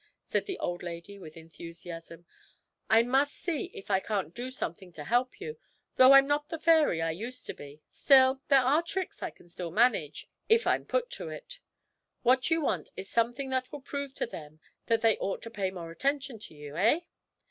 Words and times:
said 0.23 0.47
the 0.47 0.57
old 0.57 0.81
lady 0.81 1.19
with 1.19 1.37
enthusiasm; 1.37 2.25
'I 2.89 3.03
must 3.03 3.35
see 3.35 3.65
if 3.65 3.91
I 3.91 3.99
can't 3.99 4.33
do 4.33 4.49
something 4.49 4.91
to 4.93 5.03
help 5.03 5.39
you, 5.39 5.59
though 5.95 6.13
I'm 6.13 6.25
not 6.25 6.49
the 6.49 6.57
fairy 6.57 7.03
I 7.03 7.11
used 7.11 7.45
to 7.45 7.53
be 7.53 7.83
still, 7.91 8.41
there 8.47 8.61
are 8.63 8.81
tricks 8.81 9.21
I 9.21 9.29
can 9.29 9.47
manage 9.75 10.21
still, 10.21 10.29
if 10.49 10.65
I'm 10.65 10.85
put 10.85 11.11
to 11.11 11.29
it. 11.29 11.59
What 12.23 12.49
you 12.49 12.61
want 12.61 12.89
is 12.97 13.11
something 13.11 13.51
that 13.51 13.71
will 13.71 13.81
prove 13.81 14.15
to 14.15 14.25
them 14.25 14.59
that 14.87 15.01
they 15.01 15.17
ought 15.17 15.43
to 15.43 15.51
pay 15.51 15.69
more 15.69 15.91
attention 15.91 16.39
to 16.39 16.55
you, 16.55 16.75
eh? 16.75 17.01